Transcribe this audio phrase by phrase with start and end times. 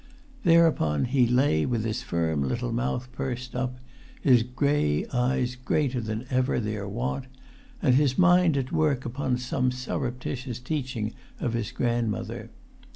[0.43, 3.77] Thereupon he lay with his firm little mouth pursed up,
[4.19, 7.25] his grey eyes greater than even their wont,
[7.83, 12.49] and his mind at work upon some surreptitious teaching of his grandmother.